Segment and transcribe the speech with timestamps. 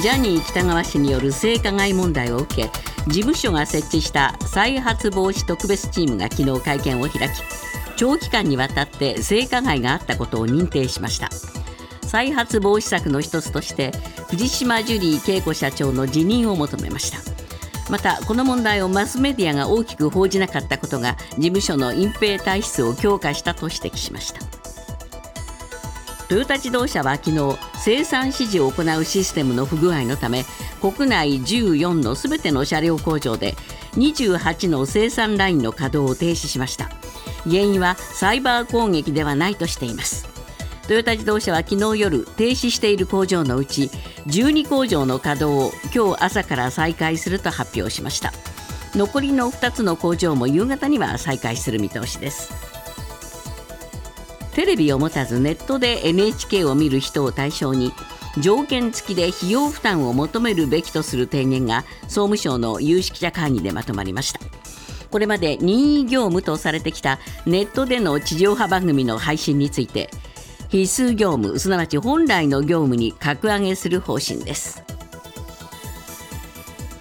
[0.00, 2.70] ジャニー喜多川氏による性加害問題を受け
[3.08, 7.32] 事務所が設置した再発防止特別チームが昨日会見を開き
[7.96, 11.28] 長期間にわたって性加害があったことを認定しました。
[12.02, 13.92] 再発防止策の一つとして
[14.28, 17.18] 藤島ジュリー恵子社長の辞任を求めました。
[17.90, 24.61] またこの問題をマスメディアが大きく報じなかったことが事務所の隠蔽体質を強化したと指摘しました。
[26.32, 30.46] トヨタ自動車は昨日生産指示を行うシステムの不具合のため
[30.80, 33.54] 国内14のすべての車両工場で
[33.96, 36.88] 28の生産ラインの稼働を停止しました。
[37.44, 40.26] 原因はサイバー攻撃ではないとしています。
[40.88, 43.90] トヨタ自動車は昨日夜停止している工場のうち
[44.28, 48.32] 12工場の稼働を今日朝から再開すると発表しました。
[48.94, 52.71] 残りの2つの工場も夕方には再開する見通しです。
[54.54, 57.92] テレビを持たずネットで NHK を見る人を対象に
[58.38, 64.40] 条件付きで費用負担を求めるべきとする提言が総務省の有識者会議でまとまりました。
[65.10, 70.08] これまで任意業務とされてきたネットでの地上波番組の配信について
[70.70, 74.82] 必須業務すなわち本来の業務に格上げする方針です。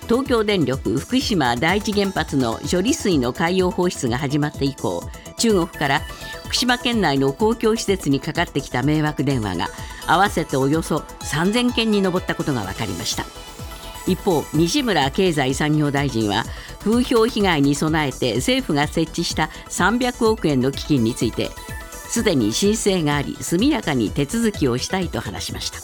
[0.10, 5.02] 東京電力福島第一原発の処理水の海洋放出が始まって以降
[5.38, 6.02] 中国から
[6.52, 9.68] 福島県内の公共施設にかかってきた迷惑電話が
[10.06, 13.24] 合わせておよそ3000件に上ったことが分かりました。
[14.06, 16.44] 一方西村経済産業大臣は
[16.82, 21.52] 風評被害に備えて政府が設置した300億円の基金について
[21.90, 25.80] すでに申請があり速やかに手続きをしたいと話しました。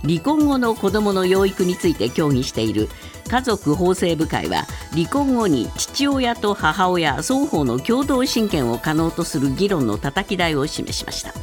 [0.00, 2.88] 離婚後の子どもの養育について協議している
[3.28, 11.34] 家族法制部会は離婚後に父親と母親双方の共同親権を可能とする議論のたたき台を示しました。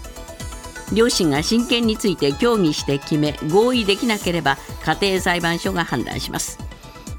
[0.93, 6.59] 両親が親権について協議して決め合意できなければ家庭裁判所が判断します。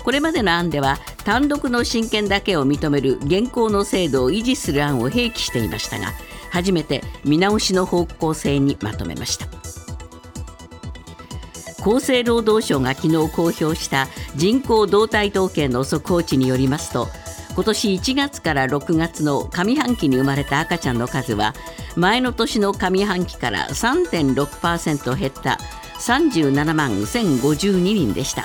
[0.04, 6.12] これまでの案では単独の親権だけを認める現行の制度を維持する案を併記していましたが
[6.50, 9.53] 初めて見直しの方向性にまとめました。
[11.84, 17.08] 厚生労働省が昨日公表した人口動態統計の速報値によりますと
[17.54, 21.52] 今年1月から6月の上半期に生まれた赤ちゃんの数は
[21.94, 25.58] 前の年の上半期から3.6%減った
[25.98, 28.44] 37万1052人でした。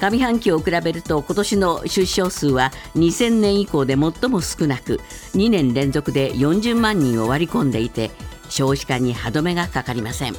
[0.00, 5.00] 上半期を比べると今年の出生数は2000年以降で最も少なく
[5.34, 8.10] 2年連続で40万人を割り込んでいて
[8.48, 10.34] 少子化に歯止めがかかりません。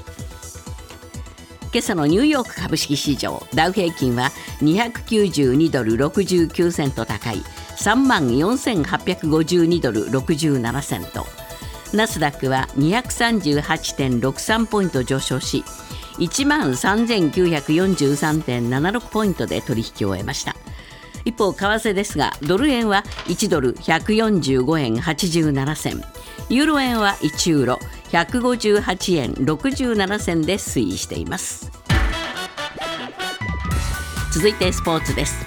[1.75, 4.31] 今朝のニューヨーク株式市場ダウ平均は
[4.61, 7.39] 292ドル69セント高い
[7.75, 11.25] 3万4852ドル67セント。
[11.93, 15.65] ナスダックは238.63ポイント上昇し
[16.17, 20.55] 1万3943.76ポイントで取引を終えました。
[21.25, 26.01] 一方為替ですがドル円は1ドル145円87銭。
[26.47, 27.79] ユーロ円は1ユーロ。
[28.15, 31.69] 158円67銭で推移しています。
[34.33, 35.45] 続いてスポーツです。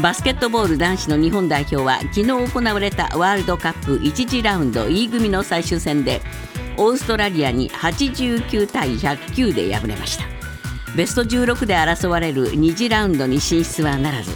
[0.00, 6.22] バスケットボール男子の日本代表は昨日行われたワールドカップ1次ラウンド E 組の最終戦で
[6.76, 10.24] オーストラリアに89対109で敗れました。
[10.96, 14.30] ベスト16で争われる2次ラウンドに進出はならず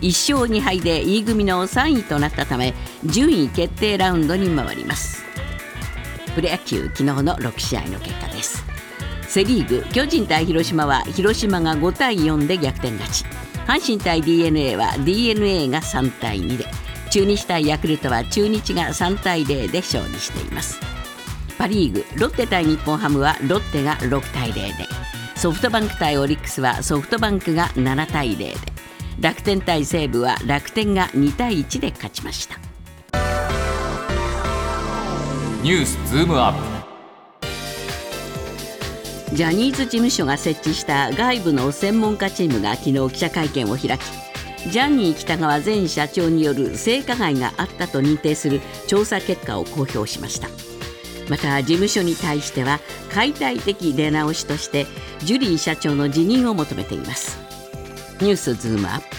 [0.00, 5.17] 1勝2敗で E 組の3位となったため順位決定ラウンドに回ります。
[6.38, 8.62] プロ野球昨日の6試合の結果です。
[9.26, 13.24] セ・リーグ巨人対広島は広島が5対4で逆転勝ち。
[13.66, 16.66] 阪神対 d n a は d n a が3対2で。
[17.10, 20.78] 中日対ヤクルトは中日が3対0で勝利しています。
[21.58, 24.86] パ・リーグロッテ対日本ハムはロッテが6対0で。
[25.34, 28.54] ソフトバンク対オリックスはソフトバンクが7対0で。
[29.20, 32.67] 楽天対西武は楽天が2対1で勝ちました。
[35.60, 36.54] ニュースズームアッ
[39.30, 39.34] プ。
[39.34, 50.48] ジャニーズ事務所が設置した外部の専門家チームが昨日記者会見を開きジャニー喜多川前社長による性加害があったと認定する調査結果を公表しました。
[51.28, 52.78] また事務所に対しては
[53.12, 54.86] 解体的出直しとして
[55.24, 57.36] ジュリー社長の辞任を求めています。
[58.20, 59.16] ニュースズームアップ。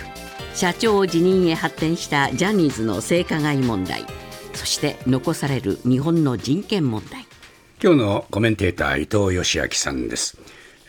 [0.56, 4.06] 社長辞任へ発展したジャニーズの性加害問題。
[4.60, 7.26] そして残される日本の人権問題。
[7.82, 10.38] 今日のコメンテーター伊藤義明さんです。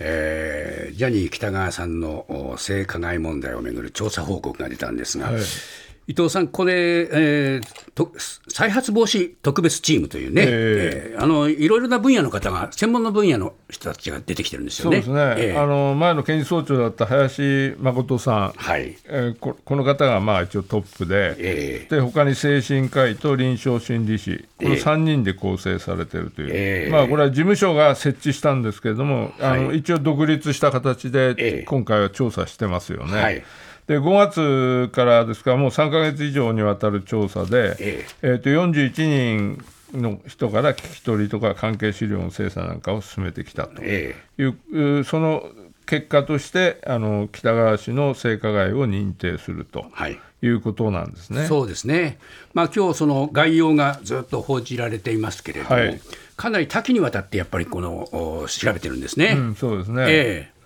[0.00, 5.42] えー、ジャニー喜多川さんの性加害問題をめぐる調査報告が出たんですが、はい、
[6.10, 8.12] 伊藤さん、これ、えー、と
[8.48, 15.02] 再発防止特別チームというね、えー、えー、あのいろいろな分野の方が、専門の分野の人たちが出てきてるんですよね。
[15.02, 18.96] そうですね、えー、あの前の検事総長だった林誠さん、はい。
[19.04, 33.22] えー、ここの方がまあ一応トップで、えー、で他に精神科医と臨床心理士、この3人で構成されているという、えー、まあ、これは事務所が設置したんですけれども、あの一応独立した形で、今回は調査してますよね。
[33.22, 33.44] はい
[33.90, 39.58] で5月からですから、もう3か月以上にわたる調査で、えええー、と41
[39.94, 45.42] 人の人から聞き取りとか関係資料の精査なんかを進めてきたという、え、その
[45.86, 49.86] 結果としてあの北川氏の性加害を認定すると。
[49.90, 51.44] はいいうことなんですね。
[51.44, 52.18] そうですね。
[52.54, 56.00] まあ今日その概要がずっと報じられていますけれども、はい、
[56.34, 59.34] かなり多岐にわたってやっぱりこの調べてるんですね。
[59.36, 60.06] うん、そうですね。
[60.08, 60.59] えー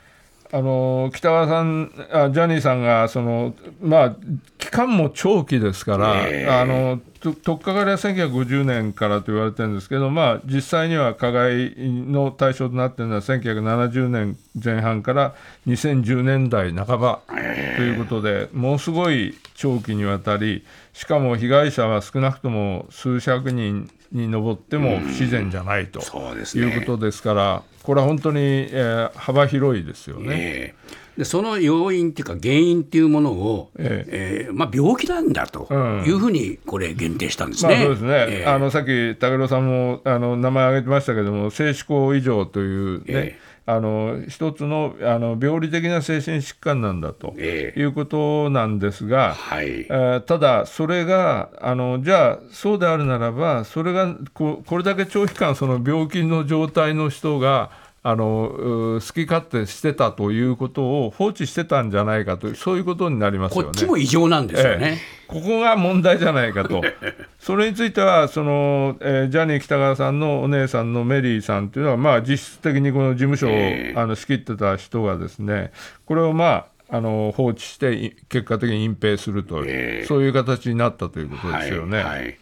[0.54, 4.16] あの北川さんあ、ジャニーさんがその、まあ、
[4.56, 7.00] 期間も長期ですから、えー、あの
[7.32, 15.34] とっかかりは1950年からと言われてるんですけど、まあ、実際には加害の対象となっているのは1970年前半から
[15.66, 17.34] 2010年代半ばと
[17.82, 30.28] いうことで、ものすごい長期にわたり、しかも被害者は少なくとも数百人に上っても不自然じゃないと、いうことですから、これは本当に、えー、幅広いですよね。
[30.30, 34.46] えーでその要因っていうか原因っていうものを、ええ。
[34.46, 35.72] えー、まあ、病気なんだと
[36.04, 38.10] いうふうにこれ限定したんですね、まあ、そうですね、
[38.42, 57.70] えー、あのさっき武郎さんもあの名前挙げてましたけども性思考異常というね、えーあの一つのあの病理的な精神疾患なんだということなんですが、はい、えー、ただ、それがあのじゃあ、そうであるならば、それがここれだけ長期間、その病気の状態の人が、
[58.06, 63.64] あの好き勝手してたということを放置してたんじゃないかと そういうことになりますよね。
[63.64, 66.82] こっちも異常なんですよね、えここが問題じゃないかと、
[67.40, 75.72] それについてはその、えー、ジャニー喜多川さんのお姉さんのメリーさんというのは、まあ、実質的にこの事務所を、えー、あの仕切ってた人がですね、
[76.04, 81.96] これをまああの放置して結果的に隠蔽するという、えー、そういう形になったということですよね。
[81.96, 82.38] はいはい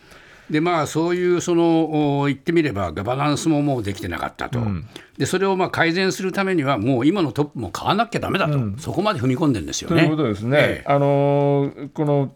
[0.53, 10.03] でまあ、そういうその言ってみればガバナンスももうできてなかったと、うん、でそれをまあ改善するためには、もう今のトップも変わらなきゃだめだと、うん、そこまで踏み込んでるんですよね。
[10.03, 10.59] ということですね。
[10.61, 12.35] ええ、あのこの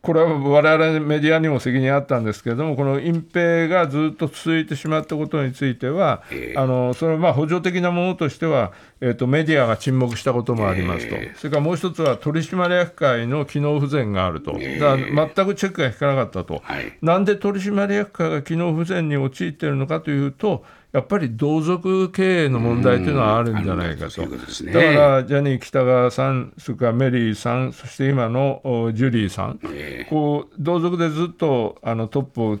[0.00, 28.62] これは我々メディアにも責任あったんですけれども、この隠蔽がずっと続いてしまったことについては、えー、あのそれはまあ補助的なものとしては、えーと、メディアが沈黙したこともありますと、えー、それからもう一つは取締役会の機能不全があると、えー、だから全くチェックが引かなかったと、はい、なんで取締役会が機能不全に陥っているのかというと、やっぱり同族経営の問題というのはあるんじゃないかと、だからジャニー喜多川さん、それからメリーさん、そして今の
[28.94, 29.60] ジュリーさん、
[30.08, 32.58] こう同族でずっとあのトップを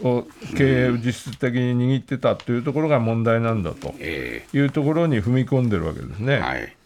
[0.00, 3.94] を経営を実質的に握ってたというところが問題なんだと。
[4.00, 6.38] いうところに踏み込んでるわけですね。
[6.38, 6.76] はい。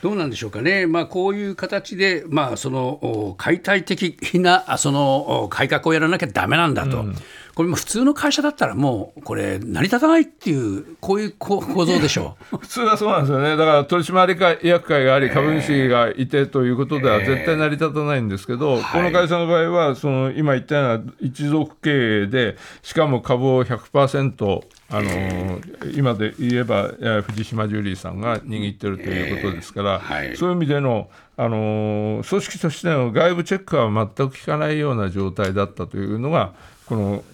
[0.00, 7.00] どうなんでしょうかね、まあ、こういう形で、まあ、その解体的なその改革をやらなきゃだめなんだと。
[7.00, 7.16] うん
[7.54, 12.56] これも普通の会社だったらもうこれ成り立たないっていうこういう構造でしょう。
[12.58, 13.56] 普通はそうなんですよね。
[13.56, 25.60] だから取締役会があり株主がいてということでは絶対成り立たないんですけど、えー、この会社の場合はその今言ったような一族経営でしかも株を100%あの
[25.94, 26.90] 今で言えば
[27.22, 36.52] 藤島ジュリーさんが握ってるということですから、えーはい、そういう意味でのあの組織としての外部チェックは全く効かないような状態だったというのが
[36.86, 37.24] この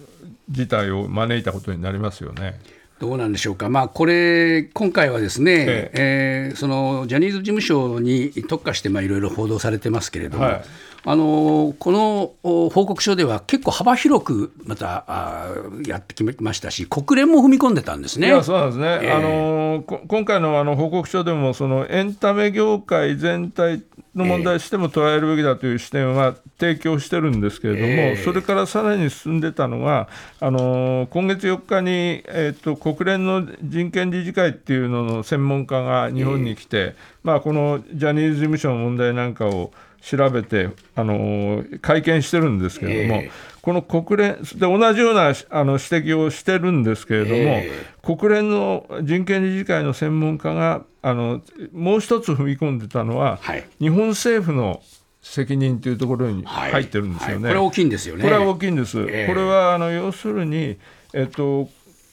[0.49, 2.59] 事態を招いたことになりますよね。
[2.99, 6.49] どうなんでしょうか、まあ、これ、今回はですね、ええ。
[6.49, 10.61] えー、そのジャニーズ事務所に特化していろいろ報道されてますけれども、はい、
[11.05, 15.47] あのこの報告書では結構幅広くまたあ
[15.85, 18.27] やってきましたし、国連も踏み込んでたんですね。
[18.27, 23.83] いやそうなんですね、えー、あの今回のあの報告書でも、そのエンタメ業界全体
[24.15, 51.41] の問題としても捉えるべきだという視点は提供してるんですけれども、えー、それからさらに進んでたのが、あの今月4日に、えーと、国連の人権理事会っていうのの専門家が日本に来て、えー、まあ、このジャニーズ事務所の問題なんかを調べて、あの会見してるんですけれども、えー、この国連で同じようなあの指摘をしてるんですけれども、えー、国連の人権理事会の専門家があの
[51.73, 54.81] もう一つ踏み込んでたのは、はい、日本政府の
[55.21, 57.33] 責任というところに入ってるんですよね。
[57.33, 58.23] はいはい、これ大きいんですよね。
[58.23, 58.99] これは大きいんです。
[58.99, 60.77] えー、これはあの要するに、
[61.13, 61.69] えっと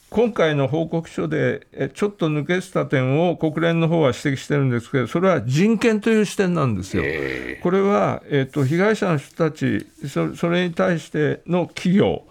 [0.09, 7.03] 今回の報告書でちょっと抜けてた点を国連の方は指摘してるんですけど、それは人権という視点なんですよ。
[7.61, 12.23] これは、えーと、被害者の人たちそ、それに対しての企業、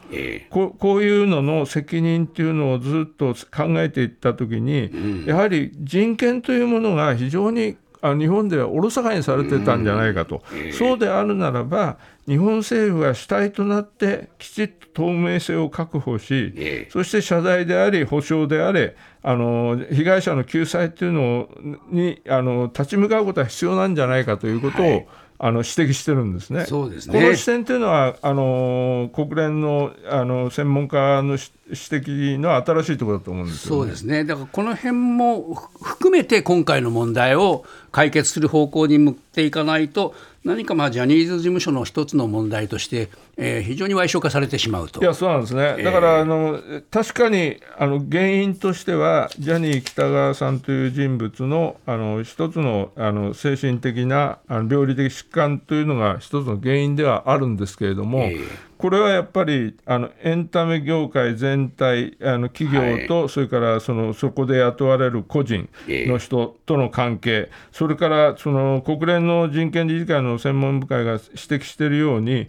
[0.49, 7.77] ここういうのの責任っていうのをずっと考えていったときに、やはり人権というものが非常に
[8.15, 11.99] 日本ではおろそかにされてたんじゃないかと、そうであるならば、
[12.29, 21.49] 日本政府が主体となってきちっと透明性を確保し、そして謝罪であり、補償であれ、あの被害者の救済というの
[21.91, 25.07] にあの立ち向かうことは必要なんじゃないかということを、はい
[25.39, 26.65] あの指摘してるんですね。
[26.65, 27.21] そうですね。
[27.21, 34.25] この視点というのはあの国連のあの専門家の指摘の新しいところだと思うんです、ね、そうですね。
[34.25, 40.15] だからこの辺も含めて今回の問題を解決する方向に向っていかないと
[40.45, 45.01] 何かまあジャニーズ事務所の一つの問題として、えー、非常に矮小化されてしまうと。
[45.01, 72.49] いやそうなんですね、だから、あの確かにあの原因としては、ジャニー喜多川さんという人物のあの一つのあの精神的なあの病理的疾患というのが一つの原因ではあるんですけれども、えーこれはやっぱりあのエンタメ業界全体、あの企業と、はい、それからそのそこで雇われる個人の人との関係、えー、それからその国連の人権理事会の専門部会が指摘しているように、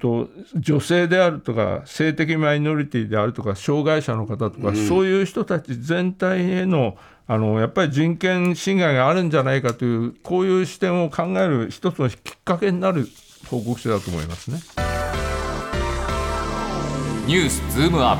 [0.00, 13.08] と女性であるとか、性的マイノリティであるとか、障害者の方とか、うん、そういう人たち全体へのあのやっぱり人権侵害があるんじゃないかという、こういう視点を考える一つのきっかけになる
[13.48, 14.91] 報告書だと思いますね。
[17.24, 18.16] ニュースズームアッ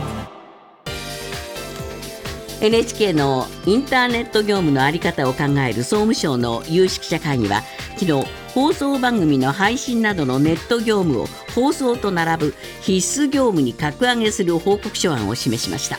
[2.60, 2.64] プ。
[2.64, 7.62] NHK のインターネット業務の在り方を考える総務省の有識者会議は
[7.98, 15.98] 昨日放送番組の配信などのネット業務を放送と並ぶ必須業務に格上げする報告書案を示しました。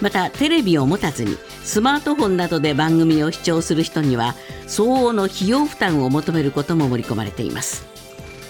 [0.00, 4.34] またテレビを持たずにスマートフォンなどで番組を視聴する人には
[4.66, 7.86] 相応の費用負担を求めることも盛り込まれています。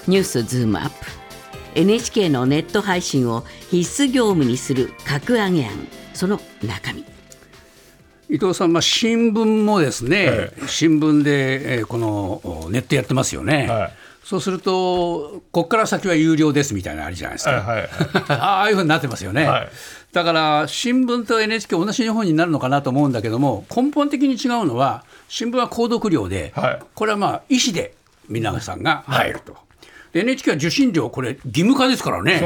[0.08, 1.23] ニュースズームアップ。
[1.74, 5.72] NHK のネット配信を必須業務にする格上げ案
[6.14, 7.04] その中身。
[8.30, 13.68] 伊藤さん、まあ、新聞もですね、はい、新聞で、えー、このネットやってますよね。
[13.68, 13.92] はい。
[14.24, 17.88] そうすると、ここから先は有料ですみたいなのあるじゃないですか、はいはい、
[18.40, 19.68] ああいうふうになってますよね、はい、
[20.12, 27.94] だから新聞と NHK 同じ日本になるのかなと思うんだけども、根本的に違うのは、新聞は購読料で、はい、これはまあ、医師で
[28.28, 29.58] 皆さんが入ると、
[30.14, 32.40] NHK は受信料、これ、義務化ですからね、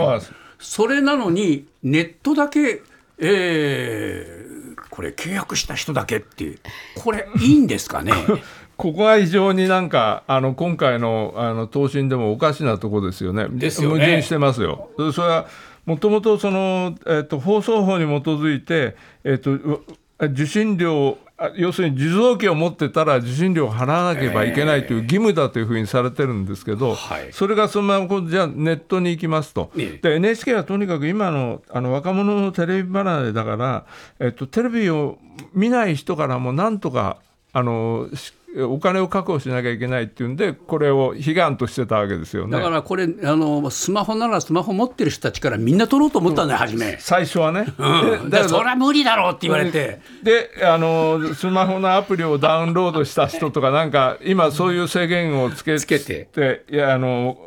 [0.58, 2.82] それなのに、ネットだけ、
[3.18, 6.58] えー、これ、契約した人だけっていう、
[6.96, 8.12] これ、いいんですかね？
[8.78, 14.90] ここは非常になんか、あの今回のあの答申でもおかしなところですよね、ですよね矛盾してますよ。
[15.12, 15.48] それは
[15.84, 18.94] もともとその、えーと、放送法に基づいて、
[19.24, 19.82] えーと
[20.20, 21.16] 受信料
[21.56, 26.96] 要するに受動機を持ってたら受信料を払わなければいけないという義務だというふうにされてるんですけど、
[27.30, 33.86] それがそのままじゃあネットに行きますと、で NHK はとにかく今のあの若者のテレビ離れだから、
[34.18, 35.18] えっと、テレビを
[35.52, 37.18] 見ない人からもなんとか
[37.52, 38.08] あの
[38.56, 46.96] お金を確保しなきゃいけないっていうんで、これを悲願としてたわけですよねだからこれあの、スマホならスマホ持ってる人たちからみんな取ろうと思ったんだよ、初め。
[46.98, 47.66] 最初はね。
[47.76, 50.00] うん、だからそれは無理だろうって言われて。
[50.22, 57.38] であの、スマホのアプリをダウンロードした人とか、なんか、今、そういう制限をつけつけていやあの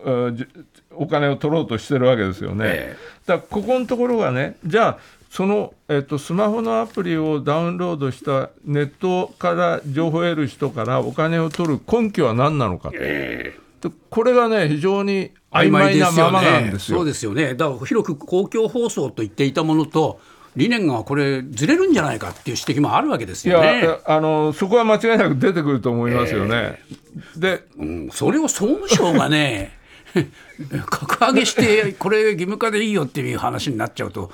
[0.91, 2.65] お金を取ろうとしてるわけですよね。
[2.67, 4.97] ええ、だここのところがね、じゃあ、
[5.31, 16.97] その、えっと、スマホのアプリをダウンロードしたネットから情報を得る人からお金を取る根拠は何なのかと、えー、これがね、非常に曖昧なままなんですよ。
[16.97, 20.19] そうですよねだから広く公共放送と言っていたものと、
[20.57, 23.79] 理念がこれ、ずれるんじゃないかっていう指摘もあるわけですよね。
[23.79, 26.77] いやあのそこは間違いなく出てくると思いますよね。
[26.77, 29.79] えー、で、うん、それを総務省がね
[30.87, 34.29] 格上げして、これ義務化でいいよっていう話になっちゃうと。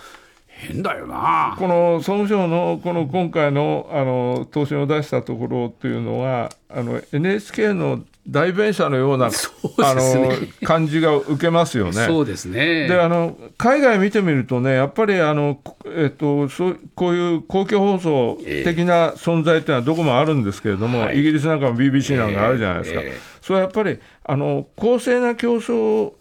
[0.58, 1.56] 変だよな。
[1.60, 9.36] この総務省のこの今回のあの答申を出したところっていうのはあの NHK の代弁者のような、ね、
[9.78, 10.32] あの
[10.64, 12.06] 感じが受けますよね。
[12.08, 12.88] そうですね。
[12.88, 23.12] であの海外見てみるとね、やっぱりあの、えっと、そうこういう公共放送的な存在っていうのはどこもあるんですけれども、えー、イギリスなんかも BBC なんかあるじゃないですか、えーえ。
[23.12, 26.14] ー、それはやっぱりあの公正な競争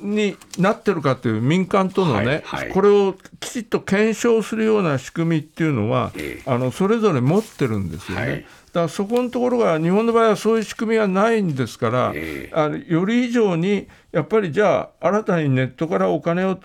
[0.00, 8.26] になってるかという民間とのね、はいはい、これをきちっと検証するような仕組みっていうのは、えー、あのそれぞれ持ってるんですよね。
[8.26, 8.46] はい。
[8.72, 16.58] だからそこのところが日本の場合はそういう仕組みはないんですから、えー、あのより以上にやっぱりじゃあ新たにネットからお金を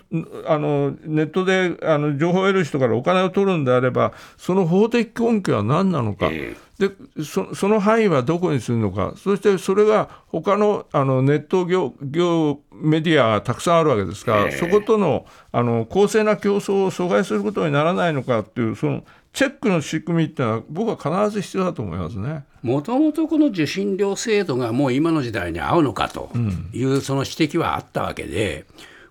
[0.47, 6.27] あのネットであの情報を得る人からお金を取るんであればその法的根拠は何なのか。
[6.27, 6.91] えーで
[7.23, 22.43] そその範囲はどこにするのか、そしてそれが他のあのネット業業メディアがたくさんあるわけですから、そことのあの公正な競争を阻害することにならないのかっていう、そのチェックの仕組みっていうのは、僕は必ず必要だと思いますね。
[22.61, 26.29] もともとこの受信料制度がもう今の時代に合うのかと
[26.73, 28.65] いうその指摘はあったわけで。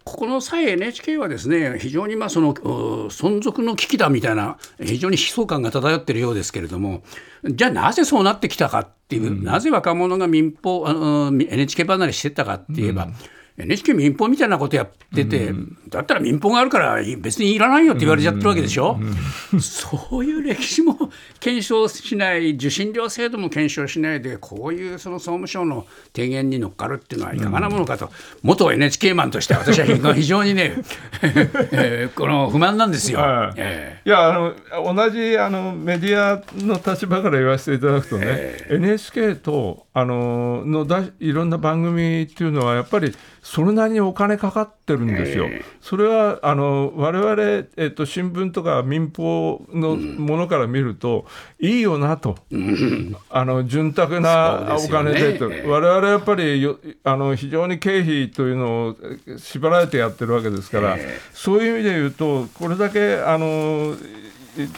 [0.05, 7.03] ここの際 NHK はですね非常にまあその存続の危機だみたいな非常に悲壮感が漂っているようですけれども
[7.45, 13.15] じゃあなぜそうなってきたかっていう、うん、なぜ若者が民放あの NHK 離れしてったかって言えば、うん
[13.57, 18.99] NHK 民放みたいなことやってて、うん、だったら民放があるから別にいらないよって言われちゃってるわけでしょ、
[19.53, 20.99] うん、そういう歴史も
[21.39, 30.75] 検証しない、受信料制度も検証しないで、こういうその総務省の提言に乗っかるっていうのはいかがなものかと、うん、元 NHK マンとして私は非常にね、
[31.71, 33.21] えー、この不満なんですよ。
[33.21, 33.55] はい。
[33.57, 45.51] えー、いやあの同じあのメディアの立場から言わせていただくとね、えー、NHK とあののだいろんな番組っていうのはやっぱりそれなりにお金かかってるんですよ。
[45.83, 51.27] それはあの我々、えっと、新聞とか民放のものから見ると、
[51.61, 58.97] うん、いいよなと、うん、あの潤沢なお金でと、ね、我々やっぱりよあの非常に経費というのを
[59.37, 60.97] 縛られてやってるわけですから、
[61.35, 63.95] そういう意味で言うと、これだけあの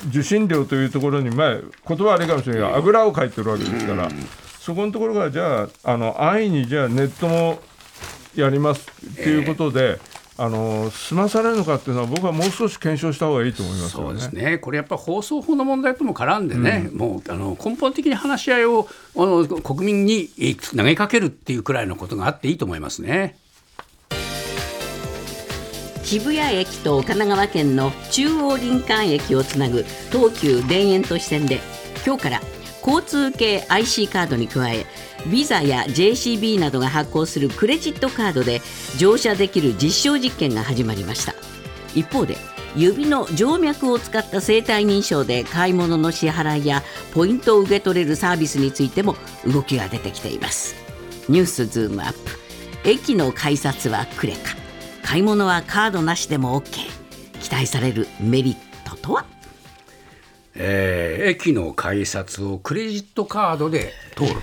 [0.08, 4.08] 受信料というところに、前、言葉悪いかもしれないが、あぐらをかいてるわけですから。
[4.58, 7.61] そこのところがじゃああの安易にじゃあネットも
[8.40, 9.98] やりますっていうことで、
[10.38, 20.28] えー、あの済まされるのかっていうのは、僕はもう少し検証した方がいいと思います、ね、そうですね、これやっぱ放送法の問題とも絡んでね、うん、もうあの根本的に話し合いをあの国民に
[20.76, 23.36] 投げかけるっていうくらいのことがあっていいと思いますね。
[26.06, 31.58] 渋谷駅と神奈川県の中央林間駅をつなぐ東急田園都市線で
[32.06, 32.40] 今日から
[32.86, 34.86] 交通系 IC カードに加え
[35.30, 38.62] ビザや JCB などが発行するクレジットカードで
[38.99, 41.35] 乗車できる実証実験が始まりました。
[41.95, 42.37] 一方で
[42.76, 46.83] 指の静脈を使った生体認証で買い物の支払いや
[47.14, 49.16] ポイントを受け取れるサービスについても
[49.47, 50.75] 動きが出てきています。
[51.28, 52.19] ニュースズームアップ。
[52.84, 54.54] 駅の改札はクレカ。
[55.02, 56.71] 買い物はカードなしでも OK
[57.41, 58.56] 期待されるメリッ
[58.89, 59.25] トとは？
[60.54, 64.34] えー、駅の改札をクレジットカードで通る、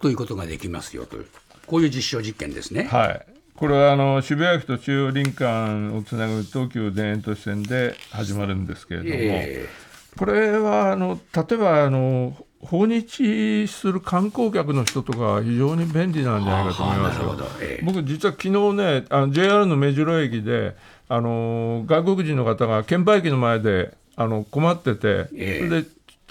[0.00, 1.16] ということができますよと。
[1.16, 1.26] いう、
[1.66, 2.84] こういう実証実験ですね。
[2.84, 3.26] はい。
[3.60, 17.36] これはあの渋谷駅と中央林間をつなぐ東急田園都市線で始まるんですけれども、えー、これはあの例えばあの訪日する観光客の人とか非常に便利なんじゃないかと思いますよ。
[17.60, 20.74] えー、僕実は昨日ねあの JR の目白駅で
[21.10, 25.88] あの外国人の方が券売機の前であの困ってて、えー、で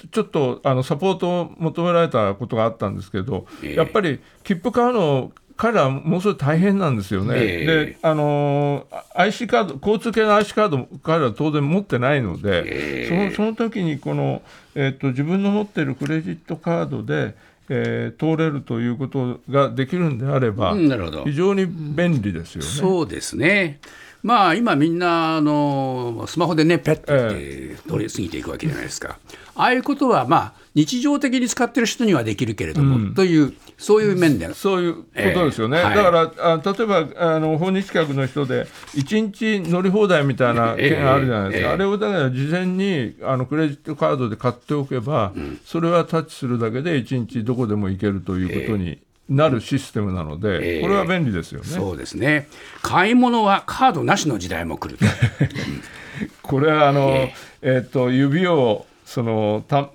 [0.07, 14.41] ちょっとあのサポートを求められたことがあったんですけど、えー、やっぱり切符買うの彼らものすごい大変なんですよね、えー、であの IC カード交通系の IC カード彼ら当然持ってないので、そのその時にこの、
[14.75, 17.35] えーと、自分の持ってるクレジットカードで
[17.69, 22.67] えー、通れるということができるんであれば、非常に便利ですよね。
[22.67, 23.79] そうですね
[24.21, 29.17] まあ今みんなあのスマホでねペッて通り過ぎていくわけじゃないですか、
[29.55, 41.71] ああいうことはまあ日常的に使ってる人にはできるけれども、うん、というそういう面でそういうことですよね、えだからあ例えばあの訪日客の人で1日乗り放題みたいな件があるじゃないですか、えーえ。
[41.71, 48.99] ー、あれをだから事前にあのクレジットカードで買っておけば、うん、それはタッチするだけで1日どこでも行けるということに
[49.29, 51.67] なるシステムなので、えー、これは便利ですよね。
[51.67, 52.47] そうですね。
[52.81, 54.97] 買い物はカードなしの時代も来る
[56.41, 59.89] これはあの、えー、えー、と指をそのた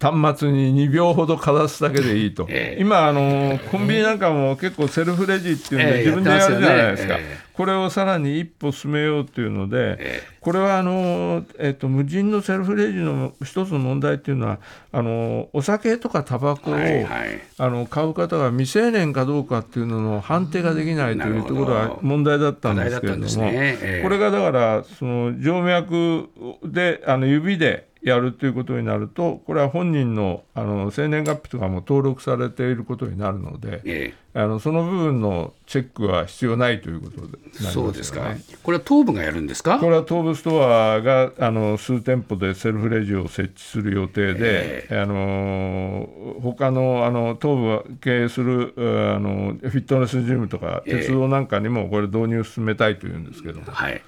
[0.00, 14.60] 端末に2秒ほどかざすだけでいいと、えー、今あの、コンビニなんかも結構セルフレジっていうんで、自分でやるじゃないですか、えーこれをさらに一歩進めようというので、これはあの、えーと、無人のセルフレジの一つの問題っていうのは
[14.92, 23.76] あのお酒とかタバコを、はいはい、あの買う方が未成年かどうかっていうのの判定ができないというところは問題だったんですけれども、ね。
[23.82, 26.28] えー、これがだからその静脈
[26.62, 39.78] であの指でやるということになると、これは本人のあの生年月日とかも登録されていることになるので、ええ、あのその部分のチェックは必要ないということで、ね、そうですか、これは東部がやるんですか？
[39.80, 46.08] これは東部ストアがあの数店舗でセルフレジを設置する予定で、えあの
[46.40, 53.66] 他のあの東部が経営するあのフィットネスジムとか、鉄道なんかにもこれ、導入を進めたいというんですけども。
[53.66, 54.00] はい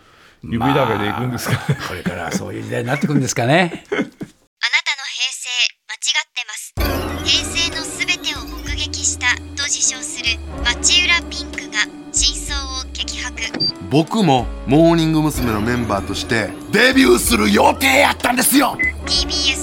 [0.43, 3.85] 指だけで行くんですか、まあ、これからそういう時代になってくるんですかね。
[3.91, 4.11] あなたの
[5.07, 5.49] 平成
[5.89, 6.75] 間違ってます。
[7.25, 13.35] 平成のすべてを目撃したと自称する町浦ピンクが真相を激白。
[13.91, 15.51] 僕もモーニング娘。
[15.53, 18.77] のメンバーとしてデビューする予定やったんですよ。
[19.05, 19.60] TBS